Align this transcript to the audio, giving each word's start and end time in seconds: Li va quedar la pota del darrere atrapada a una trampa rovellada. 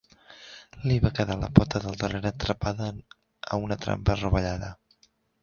Li 0.85 0.95
va 1.03 1.11
quedar 1.19 1.35
la 1.41 1.49
pota 1.59 1.81
del 1.83 1.99
darrere 2.05 2.31
atrapada 2.31 2.89
a 2.95 3.61
una 3.67 3.79
trampa 3.85 4.19
rovellada. 4.25 4.73